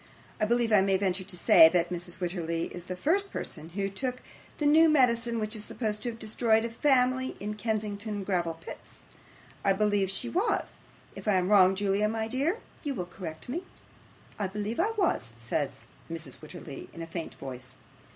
I 0.39 0.45
believe 0.45 0.71
I 0.71 0.81
may 0.81 0.97
venture 0.97 1.23
to 1.25 1.37
say, 1.37 1.69
that 1.69 1.91
Mrs. 1.91 2.17
Wititterly 2.17 2.71
is 2.73 2.85
the 2.85 2.95
first 2.95 3.31
person 3.31 3.69
who 3.69 3.87
took 3.87 4.23
the 4.57 4.65
new 4.65 4.89
medicine 4.89 5.37
which 5.39 5.55
is 5.55 5.63
supposed 5.63 6.01
to 6.01 6.09
have 6.09 6.17
destroyed 6.17 6.65
a 6.65 6.71
family 6.71 7.37
at 7.39 7.57
Kensington 7.59 8.23
Gravel 8.23 8.55
Pits. 8.55 9.01
I 9.63 9.73
believe 9.73 10.09
she 10.09 10.27
was. 10.27 10.79
If 11.15 11.27
I 11.27 11.33
am 11.33 11.49
wrong, 11.49 11.75
Julia, 11.75 12.09
my 12.09 12.27
dear, 12.27 12.57
you 12.83 12.95
will 12.95 13.05
correct 13.05 13.47
me.' 13.47 13.63
'I 14.39 14.47
believe 14.47 14.79
I 14.79 14.89
was,' 14.97 15.35
said 15.37 15.69
Mrs. 16.11 16.39
Wititterly, 16.39 16.89
in 16.95 17.03
a 17.03 17.05
faint 17.05 17.35
voice. 17.35 17.75